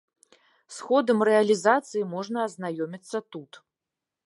З 0.75 0.85
ходам 0.87 1.19
рэалізацыі 1.29 2.03
можна 2.15 2.43
азнаёміцца 2.47 3.17
тут. 3.37 3.63